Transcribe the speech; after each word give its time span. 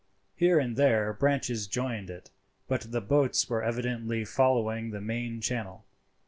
Here 0.35 0.57
and 0.59 0.77
there 0.77 1.13
branches 1.13 1.67
joined 1.67 2.09
it, 2.09 2.31
but 2.67 2.91
the 2.91 3.01
boats 3.01 3.47
were 3.47 3.61
evidently 3.61 4.25
following 4.25 4.89
the 4.89 4.99
main 4.99 5.41
channel. 5.41 5.85